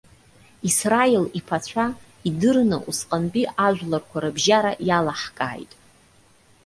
[0.67, 1.85] Исраил иԥацәа,
[2.27, 5.71] идырны усҟантәи ажәларқәа рыбжьара иалаҳкааит.